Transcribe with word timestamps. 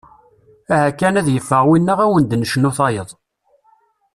Aha 0.73 0.89
kan 0.99 1.19
ad 1.19 1.27
yeffeɣ 1.31 1.63
winna 1.69 1.91
ad 1.93 1.99
awen-d-necnu 2.05 2.71
tayeḍ. 2.77 3.09